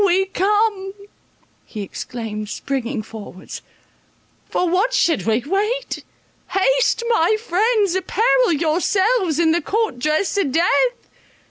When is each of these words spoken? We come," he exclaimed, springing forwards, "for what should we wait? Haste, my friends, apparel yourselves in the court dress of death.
We 0.03 0.25
come," 0.25 0.93
he 1.63 1.83
exclaimed, 1.83 2.49
springing 2.49 3.03
forwards, 3.03 3.61
"for 4.49 4.67
what 4.67 4.95
should 4.95 5.27
we 5.27 5.43
wait? 5.45 6.03
Haste, 6.47 7.03
my 7.07 7.37
friends, 7.39 7.93
apparel 7.93 8.51
yourselves 8.53 9.37
in 9.37 9.51
the 9.51 9.61
court 9.61 9.99
dress 9.99 10.35
of 10.39 10.53
death. 10.53 11.07